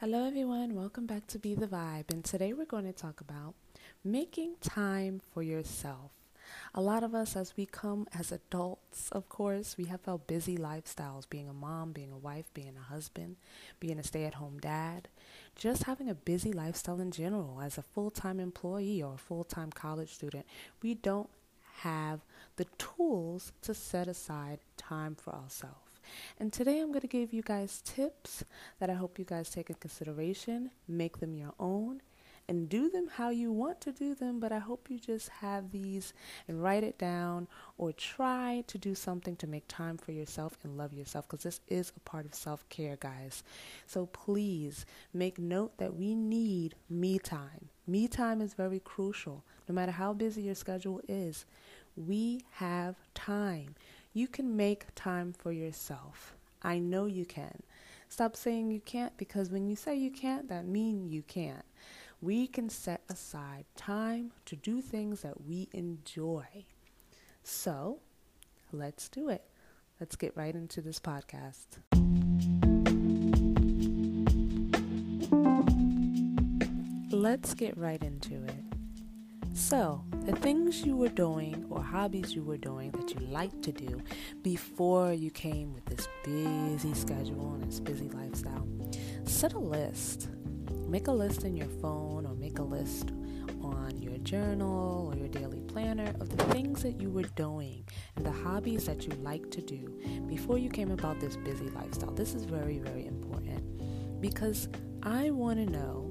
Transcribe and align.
Hello, 0.00 0.26
everyone. 0.26 0.74
Welcome 0.74 1.06
back 1.06 1.26
to 1.28 1.38
Be 1.38 1.54
the 1.54 1.66
Vibe. 1.66 2.12
And 2.12 2.22
today 2.22 2.52
we're 2.52 2.66
going 2.66 2.84
to 2.84 2.92
talk 2.92 3.22
about 3.22 3.54
making 4.04 4.56
time 4.60 5.22
for 5.32 5.42
yourself. 5.42 6.10
A 6.74 6.82
lot 6.82 7.02
of 7.02 7.14
us, 7.14 7.34
as 7.34 7.56
we 7.56 7.64
come 7.64 8.06
as 8.12 8.30
adults, 8.30 9.10
of 9.12 9.30
course, 9.30 9.78
we 9.78 9.86
have 9.86 10.00
our 10.06 10.18
busy 10.18 10.58
lifestyles 10.58 11.26
being 11.26 11.48
a 11.48 11.54
mom, 11.54 11.92
being 11.92 12.12
a 12.12 12.18
wife, 12.18 12.52
being 12.52 12.74
a 12.76 12.92
husband, 12.92 13.36
being 13.80 13.98
a 13.98 14.02
stay 14.02 14.24
at 14.24 14.34
home 14.34 14.58
dad, 14.58 15.08
just 15.54 15.84
having 15.84 16.10
a 16.10 16.14
busy 16.14 16.52
lifestyle 16.52 17.00
in 17.00 17.10
general. 17.10 17.62
As 17.62 17.78
a 17.78 17.82
full 17.82 18.10
time 18.10 18.38
employee 18.38 19.02
or 19.02 19.14
a 19.14 19.18
full 19.18 19.44
time 19.44 19.70
college 19.72 20.12
student, 20.12 20.44
we 20.82 20.92
don't 20.92 21.30
have 21.78 22.20
the 22.56 22.66
tools 22.76 23.52
to 23.62 23.72
set 23.72 24.08
aside 24.08 24.58
time 24.76 25.14
for 25.14 25.34
ourselves. 25.34 25.85
And 26.38 26.52
today 26.52 26.80
I'm 26.80 26.88
going 26.88 27.00
to 27.00 27.06
give 27.06 27.32
you 27.32 27.42
guys 27.42 27.82
tips 27.84 28.44
that 28.78 28.90
I 28.90 28.94
hope 28.94 29.18
you 29.18 29.24
guys 29.24 29.50
take 29.50 29.70
in 29.70 29.76
consideration, 29.76 30.70
make 30.88 31.18
them 31.18 31.34
your 31.34 31.54
own, 31.58 32.02
and 32.48 32.68
do 32.68 32.88
them 32.88 33.08
how 33.12 33.30
you 33.30 33.50
want 33.52 33.80
to 33.82 33.92
do 33.92 34.14
them. 34.14 34.38
But 34.38 34.52
I 34.52 34.58
hope 34.58 34.88
you 34.88 34.98
just 34.98 35.28
have 35.28 35.70
these 35.70 36.12
and 36.46 36.62
write 36.62 36.84
it 36.84 36.98
down 36.98 37.48
or 37.78 37.92
try 37.92 38.64
to 38.68 38.78
do 38.78 38.94
something 38.94 39.36
to 39.36 39.46
make 39.46 39.66
time 39.68 39.96
for 39.96 40.12
yourself 40.12 40.56
and 40.62 40.76
love 40.76 40.92
yourself 40.92 41.28
because 41.28 41.42
this 41.42 41.60
is 41.68 41.92
a 41.96 42.00
part 42.00 42.26
of 42.26 42.34
self 42.34 42.68
care, 42.68 42.96
guys. 42.96 43.42
So 43.86 44.06
please 44.06 44.86
make 45.12 45.38
note 45.38 45.78
that 45.78 45.96
we 45.96 46.14
need 46.14 46.74
me 46.88 47.18
time. 47.18 47.68
Me 47.86 48.08
time 48.08 48.40
is 48.40 48.54
very 48.54 48.80
crucial. 48.80 49.44
No 49.68 49.74
matter 49.74 49.92
how 49.92 50.12
busy 50.12 50.42
your 50.42 50.54
schedule 50.54 51.00
is, 51.08 51.44
we 51.96 52.42
have 52.52 52.96
time. 53.14 53.74
You 54.16 54.28
can 54.28 54.56
make 54.56 54.86
time 54.94 55.34
for 55.34 55.52
yourself. 55.52 56.36
I 56.62 56.78
know 56.78 57.04
you 57.04 57.26
can. 57.26 57.62
Stop 58.08 58.34
saying 58.34 58.70
you 58.70 58.80
can't 58.80 59.14
because 59.18 59.50
when 59.50 59.68
you 59.68 59.76
say 59.76 59.94
you 59.94 60.10
can't, 60.10 60.48
that 60.48 60.66
means 60.66 61.12
you 61.12 61.20
can't. 61.20 61.66
We 62.22 62.46
can 62.46 62.70
set 62.70 63.02
aside 63.10 63.66
time 63.76 64.32
to 64.46 64.56
do 64.56 64.80
things 64.80 65.20
that 65.20 65.44
we 65.46 65.68
enjoy. 65.74 66.46
So, 67.42 67.98
let's 68.72 69.10
do 69.10 69.28
it. 69.28 69.44
Let's 70.00 70.16
get 70.16 70.34
right 70.34 70.54
into 70.54 70.80
this 70.80 70.98
podcast. 70.98 71.66
Let's 77.12 77.52
get 77.52 77.76
right 77.76 78.02
into 78.02 78.42
it. 78.44 78.45
So, 79.68 80.00
the 80.24 80.36
things 80.36 80.86
you 80.86 80.96
were 80.96 81.08
doing 81.08 81.66
or 81.70 81.82
hobbies 81.82 82.36
you 82.36 82.44
were 82.44 82.56
doing 82.56 82.92
that 82.92 83.12
you 83.12 83.26
liked 83.26 83.62
to 83.62 83.72
do 83.72 84.00
before 84.40 85.12
you 85.12 85.32
came 85.32 85.74
with 85.74 85.84
this 85.86 86.06
busy 86.22 86.94
schedule 86.94 87.54
and 87.54 87.64
this 87.64 87.80
busy 87.80 88.08
lifestyle, 88.10 88.64
set 89.24 89.54
a 89.54 89.58
list. 89.58 90.28
Make 90.86 91.08
a 91.08 91.12
list 91.12 91.42
in 91.42 91.56
your 91.56 91.66
phone 91.82 92.26
or 92.26 92.36
make 92.36 92.60
a 92.60 92.62
list 92.62 93.10
on 93.60 94.00
your 94.00 94.16
journal 94.18 95.10
or 95.12 95.18
your 95.18 95.26
daily 95.26 95.62
planner 95.62 96.14
of 96.20 96.28
the 96.28 96.44
things 96.44 96.84
that 96.84 97.00
you 97.00 97.10
were 97.10 97.24
doing 97.34 97.84
and 98.14 98.24
the 98.24 98.30
hobbies 98.30 98.84
that 98.86 99.04
you 99.04 99.10
like 99.20 99.50
to 99.50 99.62
do 99.62 100.00
before 100.28 100.58
you 100.58 100.70
came 100.70 100.92
about 100.92 101.18
this 101.18 101.36
busy 101.38 101.70
lifestyle. 101.70 102.12
This 102.12 102.34
is 102.34 102.44
very, 102.44 102.78
very 102.78 103.04
important 103.04 104.20
because 104.20 104.68
I 105.02 105.30
want 105.30 105.58
to 105.58 105.66
know 105.68 106.08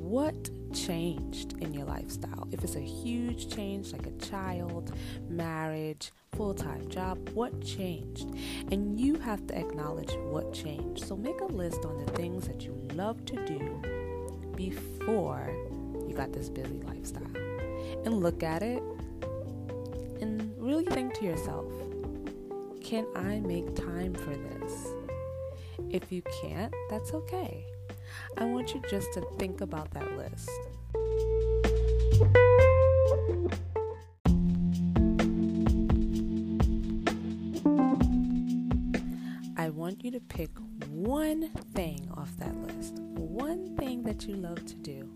what 0.00 0.50
changed 0.72 1.54
in 1.60 1.72
your 1.72 1.84
lifestyle. 1.84 2.48
If 2.50 2.64
it's 2.64 2.76
a 2.76 2.80
huge 2.80 3.54
change, 3.54 3.92
like 3.92 4.06
a 4.06 4.12
child, 4.12 4.92
marriage, 5.28 6.12
full 6.32 6.54
time 6.54 6.88
job, 6.88 7.30
what 7.30 7.60
changed? 7.64 8.28
And 8.70 8.98
you 8.98 9.16
have 9.16 9.46
to 9.48 9.58
acknowledge 9.58 10.12
what 10.30 10.52
changed. 10.52 11.06
So 11.06 11.16
make 11.16 11.40
a 11.40 11.46
list 11.46 11.84
on 11.84 12.04
the 12.04 12.10
things 12.12 12.46
that 12.48 12.62
you 12.62 12.72
love 12.94 13.24
to 13.26 13.44
do 13.44 13.82
before 14.56 15.50
you 16.06 16.14
got 16.14 16.32
this 16.32 16.48
busy 16.48 16.80
lifestyle. 16.80 17.36
And 18.04 18.20
look 18.20 18.42
at 18.42 18.62
it 18.62 18.82
and 20.20 20.54
really 20.58 20.84
think 20.84 21.14
to 21.14 21.24
yourself 21.24 21.66
can 22.82 23.06
I 23.14 23.40
make 23.40 23.74
time 23.74 24.12
for 24.12 24.34
this? 24.34 24.88
If 25.90 26.10
you 26.10 26.22
can't, 26.42 26.74
that's 26.90 27.14
okay. 27.14 27.64
I 28.38 28.44
want 28.44 28.74
you 28.74 28.82
just 28.88 29.12
to 29.14 29.20
think 29.38 29.60
about 29.60 29.90
that 29.92 30.16
list. 30.16 30.50
I 39.56 39.68
want 39.68 40.04
you 40.04 40.10
to 40.10 40.20
pick 40.20 40.50
one 40.88 41.50
thing 41.74 42.08
off 42.16 42.36
that 42.38 42.54
list, 42.66 42.94
one 42.94 43.76
thing 43.76 44.02
that 44.04 44.26
you 44.26 44.34
love 44.34 44.64
to 44.66 44.74
do, 44.74 45.08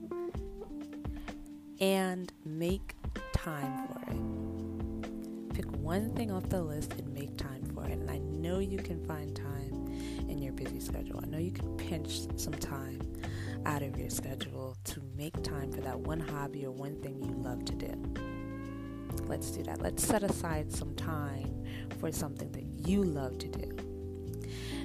and 1.81 2.33
make 2.45 2.95
time 3.33 3.89
for 3.89 4.01
it. 4.13 5.55
Pick 5.55 5.67
one 5.77 6.11
thing 6.15 6.31
off 6.31 6.49
the 6.49 6.63
list 6.63 6.93
and 6.99 7.13
make 7.13 7.37
time 7.37 7.65
for 7.75 7.87
it. 7.87 7.93
And 7.93 8.11
I 8.11 8.19
know 8.19 8.59
you 8.61 8.79
can 8.79 9.05
find 9.07 9.35
time 9.35 9.56
in 10.29 10.39
your 10.39 10.53
busy 10.53 10.81
schedule. 10.81 11.21
I 11.23 11.27
know 11.27 11.39
you 11.39 11.53
can 11.53 11.77
pinch 11.77 12.21
some 12.37 12.55
time 12.55 13.01
out 13.65 13.83
of 13.83 13.99
your 13.99 14.11
schedule 14.11 14.77
to 14.85 15.03
make 15.17 15.43
time 15.43 15.73
for 15.73 15.81
that 15.81 15.99
one 15.99 16.21
hobby 16.21 16.65
or 16.65 16.71
one 16.71 17.01
thing 17.03 17.23
you 17.23 17.35
love 17.43 17.65
to 17.67 17.75
do. 17.75 17.93
Let's 19.27 19.51
do 19.51 19.63
that. 19.65 19.83
Let's 19.83 20.07
set 20.07 20.23
aside 20.23 20.73
some 20.73 20.95
time 20.95 21.65
for 21.99 22.13
something 22.13 22.51
that 22.53 22.89
you 22.89 23.03
love 23.03 23.39
to 23.39 23.49
do. 23.49 23.77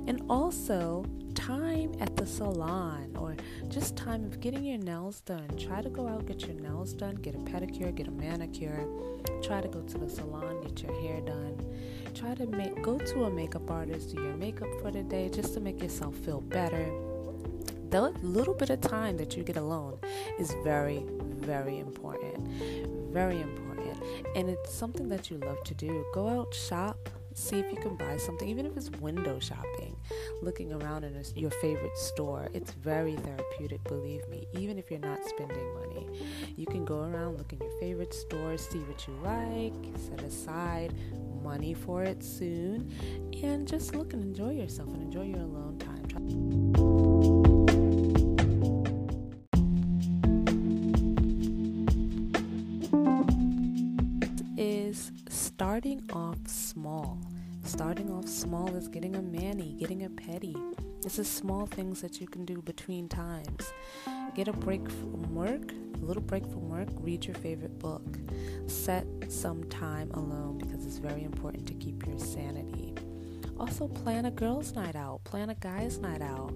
And 0.08 0.24
also, 0.30 1.06
time 1.42 1.92
at 2.00 2.16
the 2.16 2.26
salon 2.26 3.16
or 3.18 3.36
just 3.68 3.96
time 3.96 4.24
of 4.26 4.40
getting 4.40 4.64
your 4.64 4.78
nails 4.78 5.22
done. 5.22 5.48
Try 5.58 5.82
to 5.82 5.90
go 5.90 6.08
out, 6.08 6.26
get 6.26 6.42
your 6.42 6.56
nails 6.56 6.94
done, 6.94 7.16
get 7.16 7.36
a 7.36 7.40
pedicure, 7.40 7.94
get 7.94 8.08
a 8.08 8.12
manicure. 8.12 8.86
Try 9.42 9.62
to 9.62 9.68
go 9.68 9.82
to 9.82 9.98
the 9.98 10.10
salon, 10.10 10.62
get 10.62 10.84
your 10.84 11.00
hair 11.02 11.22
done. 11.22 11.58
Try 12.14 12.36
to 12.36 12.46
make 12.46 12.82
go 12.82 12.98
to 12.98 13.24
a 13.24 13.30
makeup 13.30 13.70
artist, 13.72 14.16
do 14.16 14.22
your 14.22 14.36
makeup 14.36 14.70
for 14.82 14.92
the 14.92 15.04
day 15.04 15.30
just 15.30 15.54
to 15.56 15.60
make 15.60 15.82
yourself 15.82 16.16
feel 16.16 16.42
better 16.42 16.92
the 17.92 18.02
little 18.24 18.54
bit 18.54 18.70
of 18.70 18.80
time 18.80 19.18
that 19.18 19.36
you 19.36 19.44
get 19.44 19.58
alone 19.58 20.00
is 20.40 20.56
very, 20.64 21.04
very 21.20 21.78
important. 21.78 22.48
Very 23.12 23.42
important. 23.42 24.02
And 24.34 24.50
it's 24.50 24.74
something 24.74 25.10
that 25.10 25.30
you 25.30 25.38
love 25.40 25.62
to 25.66 25.74
do. 25.74 26.06
Go 26.14 26.30
out, 26.30 26.54
shop, 26.54 27.10
see 27.34 27.60
if 27.60 27.72
you 27.72 27.78
can 27.78 27.96
buy 27.96 28.18
something, 28.18 28.48
even 28.48 28.66
if 28.66 28.76
it's 28.78 28.90
window 28.92 29.40
shopping, 29.40 29.96
looking 30.42 30.74
around 30.74 31.04
in 31.04 31.16
a, 31.16 31.40
your 31.40 31.52
favorite 31.52 31.98
store. 31.98 32.50
It's 32.54 32.72
very 32.72 33.16
therapeutic, 33.16 33.84
believe 33.86 34.28
me, 34.30 34.48
even 34.54 34.78
if 34.78 34.90
you're 34.90 35.00
not 35.00 35.20
spending 35.26 35.74
money. 35.74 36.08
You 36.56 36.66
can 36.66 36.86
go 36.86 37.02
around, 37.02 37.38
look 37.38 37.54
in 37.54 37.60
your 37.60 37.80
favorite 37.80 38.14
stores, 38.14 38.68
see 38.68 38.80
what 38.80 39.08
you 39.08 39.14
like, 39.24 39.74
set 39.98 40.22
aside 40.22 40.94
money 41.44 41.74
for 41.74 42.04
it 42.04 42.24
soon, 42.24 42.92
and 43.44 43.68
just 43.68 43.96
look 43.96 44.14
and 44.14 44.24
enjoy 44.24 44.52
yourself 44.52 44.90
and 44.90 45.02
enjoy 45.02 45.24
your 45.24 45.42
alone 45.42 45.78
time. 45.80 46.61
Starting 55.62 56.02
off 56.12 56.40
small. 56.48 57.20
Starting 57.66 58.10
off 58.10 58.28
small 58.28 58.76
is 58.76 58.88
getting 58.88 59.16
a 59.16 59.22
mani, 59.22 59.76
getting 59.80 60.06
a 60.06 60.10
pedi. 60.10 60.56
This 61.04 61.20
is 61.20 61.28
small 61.28 61.68
things 61.68 62.02
that 62.02 62.20
you 62.20 62.26
can 62.26 62.46
do 62.46 62.64
between 62.64 63.08
times. 63.08 63.72
Get 64.34 64.48
a 64.48 64.54
break 64.54 64.90
from 64.90 65.36
work, 65.36 65.72
a 66.02 66.04
little 66.04 66.24
break 66.24 66.48
from 66.48 66.68
work, 66.68 66.88
read 67.02 67.28
your 67.28 67.36
favorite 67.36 67.78
book. 67.78 68.18
Set 68.66 69.06
some 69.28 69.64
time 69.66 70.10
alone 70.16 70.58
because 70.58 70.84
it's 70.84 70.98
very 70.98 71.24
important 71.24 71.68
to 71.68 71.76
keep 71.76 72.08
your 72.08 72.18
sanity. 72.18 72.96
Also, 73.60 73.88
plan 73.88 74.26
a 74.26 74.32
girls' 74.32 74.74
night 74.74 74.96
out, 74.96 75.24
plan 75.26 75.52
a 75.52 75.56
guys' 75.56 76.00
night 76.00 76.24
out 76.24 76.56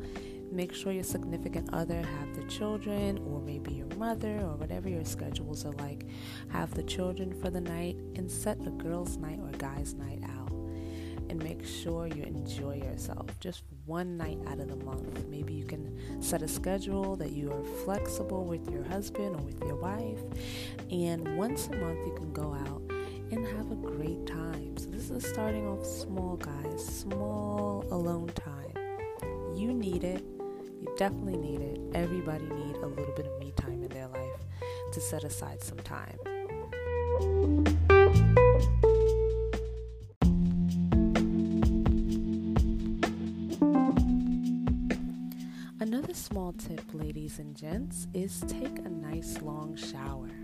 make 0.56 0.74
sure 0.74 0.92
your 0.92 1.04
significant 1.04 1.70
other 1.74 2.02
have 2.02 2.36
the 2.36 2.44
children 2.44 3.18
or 3.28 3.42
maybe 3.42 3.74
your 3.74 3.94
mother 3.98 4.40
or 4.40 4.56
whatever 4.56 4.88
your 4.88 5.04
schedules 5.04 5.66
are 5.66 5.74
like. 5.74 6.06
Have 6.50 6.74
the 6.74 6.84
children 6.84 7.34
for 7.34 7.50
the 7.50 7.62
night 7.62 7.98
and 8.16 8.32
set 8.32 8.58
a 8.66 8.70
girls 8.70 9.18
night 9.18 9.40
or 9.42 9.50
guys 9.58 9.94
night 9.94 10.22
out. 10.38 10.52
And 11.30 11.44
make 11.44 11.66
sure 11.66 12.08
you 12.08 12.24
enjoy 12.24 12.76
yourself. 12.76 13.28
Just 13.40 13.64
one 13.86 14.16
night 14.16 14.38
out 14.48 14.60
of 14.60 14.70
the 14.70 14.78
month. 14.78 15.26
Maybe 15.28 15.54
you 15.54 15.66
can 15.66 16.22
set 16.22 16.42
a 16.42 16.48
schedule 16.48 17.16
that 17.18 17.32
you 17.32 17.52
are 17.52 17.64
flexible 17.84 18.46
with 18.46 18.70
your 18.70 18.84
husband 18.84 19.36
or 19.36 19.42
with 19.42 19.60
your 19.62 19.76
wife. 19.76 20.20
And 20.92 21.38
once 21.38 21.68
a 21.68 21.76
month 21.76 22.00
you 22.06 22.14
can 22.14 22.32
go 22.32 22.54
out 22.54 22.82
and 23.32 23.46
have 23.46 23.72
a 23.72 23.76
great 23.76 24.26
time. 24.26 24.78
So 24.78 24.88
this 24.90 25.10
is 25.10 25.26
starting 25.26 25.68
off 25.68 25.86
small 25.86 26.38
guys. 26.38 26.86
Small 26.86 27.86
alone 27.92 28.30
time. 28.36 28.72
You 29.56 29.74
need 29.74 30.04
it 30.04 30.24
definitely 30.98 31.38
need 31.38 31.62
it. 31.62 31.80
Everybody 31.94 32.46
need 32.46 32.76
a 32.78 32.88
little 32.88 33.14
bit 33.16 33.26
of 33.26 33.40
me 33.40 33.52
time 33.56 33.84
in 33.84 33.90
their 33.90 34.08
life 34.08 34.40
to 34.94 35.02
set 35.02 35.24
aside 35.24 35.62
some 35.62 35.80
time. 35.80 36.18
Another 45.80 46.14
small 46.14 46.54
tip, 46.54 46.82
ladies 46.94 47.40
and 47.40 47.56
gents, 47.56 48.08
is 48.14 48.44
take 48.48 48.80
a 48.80 48.90
nice 48.90 49.42
long 49.42 49.76
shower. 49.76 50.35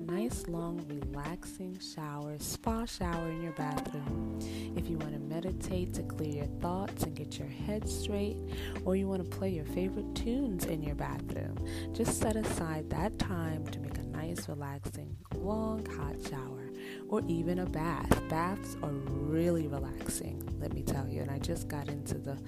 Nice, 0.00 0.48
long, 0.48 0.82
relaxing 0.88 1.78
shower, 1.78 2.36
spa 2.38 2.86
shower 2.86 3.28
in 3.28 3.42
your 3.42 3.52
bathroom. 3.52 4.38
If 4.74 4.88
you 4.88 4.96
want 4.96 5.12
to 5.12 5.18
meditate 5.18 5.92
to 5.94 6.02
clear 6.02 6.36
your 6.36 6.60
thoughts 6.60 7.02
and 7.02 7.14
get 7.14 7.38
your 7.38 7.48
head 7.48 7.86
straight, 7.86 8.38
or 8.86 8.96
you 8.96 9.06
want 9.06 9.22
to 9.22 9.36
play 9.36 9.50
your 9.50 9.66
favorite 9.66 10.14
tunes 10.14 10.64
in 10.64 10.82
your 10.82 10.94
bathroom, 10.94 11.54
just 11.92 12.18
set 12.18 12.34
aside 12.34 12.88
that 12.90 13.18
time 13.18 13.66
to 13.66 13.78
make 13.78 13.98
a 13.98 14.02
nice, 14.02 14.48
relaxing, 14.48 15.14
long, 15.34 15.84
hot 15.84 16.16
shower 16.28 16.70
or 17.08 17.22
even 17.28 17.58
a 17.58 17.66
bath. 17.66 18.28
Baths 18.28 18.76
are 18.82 18.92
really 18.92 19.66
relaxing, 19.66 20.42
let 20.60 20.72
me 20.72 20.82
tell 20.82 21.06
you. 21.08 21.20
And 21.20 21.30
I 21.30 21.38
just 21.38 21.68
got 21.68 21.88
into 21.88 22.14
the 22.18 22.38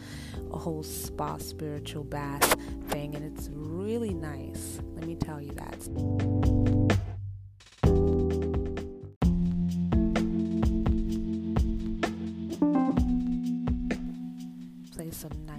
whole 0.50 0.82
spa 0.82 1.37
spiritual 1.38 2.04
bath 2.04 2.56
thing, 2.88 3.14
and 3.14 3.25
it's 3.25 3.50
really 3.52 4.14
nice. 4.14 4.81
Let 4.94 5.06
me 5.06 5.16
tell 5.16 5.40
you 5.40 5.52
that. 5.52 6.51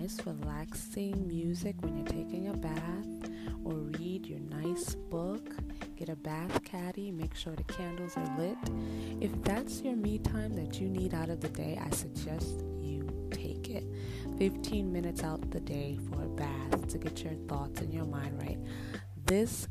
Nice, 0.03 0.25
relaxing 0.25 1.25
music 1.27 1.75
when 1.81 1.95
you're 1.95 2.05
taking 2.05 2.49
a 2.49 2.53
bath, 2.53 3.31
or 3.63 3.73
read 3.73 4.25
your 4.25 4.39
nice 4.39 4.95
book 4.95 5.55
Get 5.95 6.09
a 6.09 6.15
bath 6.15 6.61
caddy, 6.65 7.11
make 7.11 7.33
sure 7.35 7.55
the 7.55 7.63
candles 7.63 8.17
are 8.17 8.37
lit. 8.37 8.57
If 9.21 9.31
that's 9.43 9.81
your 9.81 9.95
me 9.95 10.17
time 10.17 10.53
that 10.55 10.81
you 10.81 10.89
need 10.89 11.13
out 11.13 11.29
of 11.29 11.39
the 11.39 11.47
day, 11.47 11.79
I 11.81 11.89
suggest 11.91 12.65
you 12.81 13.07
take 13.31 13.69
it. 13.69 13.85
15 14.37 14.91
minutes 14.91 15.23
out 15.23 15.49
the 15.51 15.61
day 15.61 15.97
for 16.09 16.23
a 16.23 16.27
bath 16.27 16.87
to 16.89 16.97
get 16.97 17.23
your 17.23 17.35
thoughts 17.47 17.79
and 17.79 17.93
your 17.93 18.05
mind 18.05 18.41
right. 18.41 18.57
This 19.25 19.69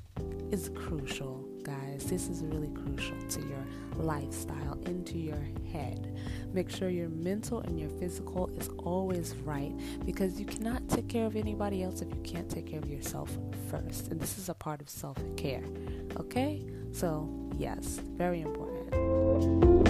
is 0.50 0.70
crucial, 0.74 1.46
guys. 1.62 2.04
This 2.04 2.28
is 2.28 2.42
really 2.44 2.68
crucial 2.68 3.16
to 3.30 3.40
your 3.40 3.64
lifestyle, 3.96 4.78
into 4.86 5.18
your 5.18 5.42
head. 5.72 6.16
Make 6.52 6.70
sure 6.70 6.88
your 6.88 7.08
mental 7.08 7.60
and 7.60 7.78
your 7.78 7.90
physical 7.90 8.48
is 8.58 8.68
always 8.78 9.34
right 9.44 9.72
because 10.04 10.38
you 10.38 10.46
cannot 10.46 10.88
take 10.88 11.08
care 11.08 11.26
of 11.26 11.36
anybody 11.36 11.82
else 11.82 12.02
if 12.02 12.08
you 12.08 12.20
can't 12.22 12.48
take 12.48 12.66
care 12.66 12.80
of 12.80 12.88
yourself 12.88 13.36
first. 13.70 14.08
And 14.08 14.20
this 14.20 14.38
is 14.38 14.48
a 14.48 14.54
part 14.54 14.80
of 14.80 14.88
self 14.88 15.18
care. 15.36 15.64
Okay? 16.18 16.64
So, 16.92 17.28
yes, 17.58 18.00
very 18.16 18.42
important. 18.42 19.81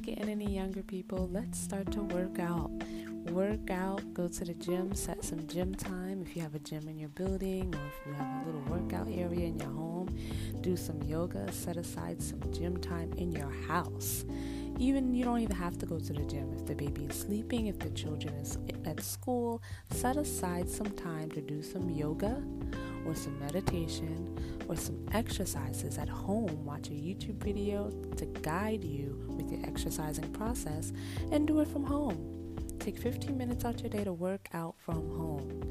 Not 0.00 0.06
getting 0.06 0.30
any 0.30 0.54
younger 0.54 0.82
people. 0.82 1.28
Let's 1.32 1.58
start 1.58 1.90
to 1.92 2.02
work 2.02 2.38
out 2.38 2.70
work 3.32 3.70
out, 3.70 4.02
go 4.14 4.26
to 4.26 4.44
the 4.44 4.54
gym, 4.54 4.92
set 4.94 5.22
some 5.22 5.46
gym 5.46 5.74
time 5.74 6.22
if 6.22 6.34
you 6.34 6.42
have 6.42 6.54
a 6.54 6.58
gym 6.58 6.88
in 6.88 6.98
your 6.98 7.10
building 7.10 7.72
or 7.72 7.86
if 7.86 8.06
you 8.06 8.12
have 8.14 8.26
a 8.26 8.46
little 8.46 8.62
workout 8.62 9.06
area 9.08 9.46
in 9.46 9.58
your 9.58 9.68
home. 9.68 10.08
Do 10.62 10.76
some 10.76 11.00
yoga, 11.02 11.52
set 11.52 11.76
aside 11.76 12.20
some 12.20 12.40
gym 12.52 12.78
time 12.78 13.12
in 13.18 13.30
your 13.30 13.52
house. 13.68 14.24
Even 14.78 15.14
you 15.14 15.24
don't 15.24 15.40
even 15.40 15.54
have 15.54 15.78
to 15.78 15.86
go 15.86 16.00
to 16.00 16.12
the 16.12 16.22
gym 16.22 16.52
if 16.54 16.66
the 16.66 16.74
baby 16.74 17.04
is 17.04 17.20
sleeping, 17.20 17.66
if 17.66 17.78
the 17.78 17.90
children 17.90 18.34
is 18.34 18.58
at 18.84 19.00
school, 19.00 19.62
set 19.90 20.16
aside 20.16 20.68
some 20.68 20.90
time 20.90 21.30
to 21.30 21.40
do 21.42 21.62
some 21.62 21.90
yoga 21.90 22.42
or 23.06 23.14
some 23.14 23.38
meditation 23.40 24.38
or 24.68 24.76
some 24.76 25.06
exercises 25.12 25.98
at 25.98 26.08
home. 26.08 26.64
Watch 26.64 26.88
a 26.88 26.92
YouTube 26.92 27.42
video 27.42 27.90
to 28.16 28.26
guide 28.26 28.84
you 28.84 29.24
with 29.28 29.50
your 29.50 29.64
exercising 29.66 30.30
process 30.32 30.92
and 31.32 31.46
do 31.46 31.60
it 31.60 31.68
from 31.68 31.84
home. 31.84 32.40
Take 32.78 32.98
15 32.98 33.36
minutes 33.36 33.64
out 33.64 33.80
your 33.80 33.90
day 33.90 34.04
to 34.04 34.12
work 34.12 34.48
out 34.54 34.74
from 34.78 35.08
home. 35.16 35.62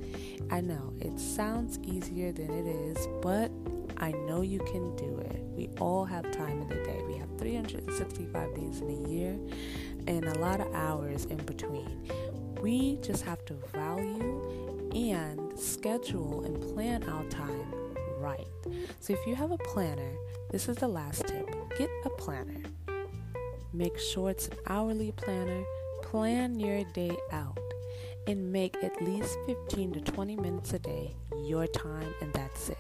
I 0.52 0.62
know 0.62 0.94
it 1.00 1.20
sounds 1.20 1.80
easier 1.80 2.32
than 2.32 2.52
it 2.52 2.68
is, 2.68 3.08
but 3.22 3.52
I 3.98 4.12
know 4.12 4.42
you 4.42 4.60
can 4.60 4.96
do 4.96 5.18
it. 5.20 5.42
We 5.56 5.70
all 5.80 6.06
have 6.06 6.30
time 6.32 6.62
in 6.62 6.68
the 6.68 6.76
day. 6.76 7.02
We 7.08 7.18
have 7.18 7.30
365 7.38 8.56
days 8.56 8.82
in 8.82 8.90
a 8.90 9.10
year 9.10 9.40
and 10.08 10.26
a 10.26 10.40
lot 10.40 10.62
of 10.62 10.74
hours 10.74 11.26
in 11.26 11.38
between. 11.38 12.10
We 12.62 12.98
just 13.02 13.24
have 13.24 13.44
to 13.46 13.54
value 13.74 14.59
and 14.96 15.58
schedule 15.58 16.44
and 16.46 16.62
plan 16.74 17.04
out 17.10 17.30
time 17.30 17.74
right. 18.20 18.48
So 19.00 19.14
if 19.14 19.26
you 19.26 19.36
have 19.36 19.52
a 19.52 19.58
planner, 19.58 20.14
this 20.52 20.68
is 20.68 20.78
the 20.78 20.88
last 20.88 21.28
tip 21.28 21.48
get 21.78 21.90
a 22.06 22.10
planner. 22.10 22.62
Make 23.72 23.98
sure 24.00 24.30
it's 24.30 24.48
an 24.48 24.58
hourly 24.68 25.12
planner 25.12 25.64
Plan 26.10 26.60
your 26.60 26.84
day 26.86 27.16
out 27.32 27.60
and 28.26 28.52
make 28.52 28.76
at 28.84 29.00
least 29.00 29.38
15 29.46 29.94
to 29.94 30.02
20 30.02 30.36
minutes 30.38 30.74
a 30.74 30.80
day 30.80 31.16
your 31.46 31.68
time, 31.68 32.12
and 32.20 32.34
that's 32.34 32.70
it. 32.70 32.78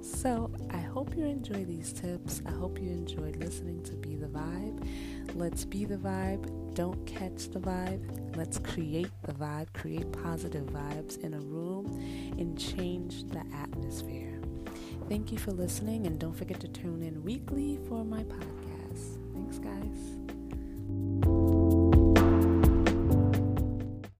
So, 0.00 0.50
I 0.70 0.78
hope 0.78 1.16
you 1.16 1.24
enjoy 1.24 1.64
these 1.64 1.92
tips. 1.92 2.42
I 2.44 2.50
hope 2.50 2.80
you 2.80 2.90
enjoyed 2.90 3.36
listening 3.36 3.84
to 3.84 3.92
Be 3.92 4.16
the 4.16 4.26
Vibe. 4.26 4.84
Let's 5.36 5.64
be 5.64 5.84
the 5.84 5.96
vibe. 5.96 6.65
Don't 6.76 7.06
catch 7.06 7.48
the 7.48 7.58
vibe. 7.58 8.36
Let's 8.36 8.58
create 8.58 9.08
the 9.22 9.32
vibe, 9.32 9.72
create 9.72 10.12
positive 10.12 10.66
vibes 10.66 11.18
in 11.24 11.32
a 11.32 11.40
room, 11.40 11.86
and 12.38 12.58
change 12.58 13.24
the 13.30 13.42
atmosphere. 13.54 14.38
Thank 15.08 15.32
you 15.32 15.38
for 15.38 15.52
listening, 15.52 16.06
and 16.06 16.18
don't 16.18 16.36
forget 16.36 16.60
to 16.60 16.68
tune 16.68 17.02
in 17.02 17.24
weekly 17.24 17.78
for 17.88 18.04
my 18.04 18.24
podcast. 18.24 19.18
Thanks, 19.32 19.58
guys. 19.58 21.35